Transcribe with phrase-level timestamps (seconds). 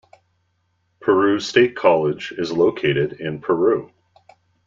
[0.99, 3.91] Peru State College is located in Peru.